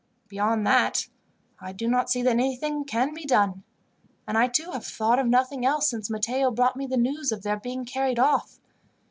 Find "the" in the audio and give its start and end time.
6.87-6.97